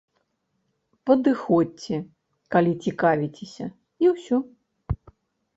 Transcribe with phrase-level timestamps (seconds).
[1.09, 1.95] Падыходзьце,
[2.55, 3.65] калі цікавіцеся,
[4.07, 4.37] і ўсё.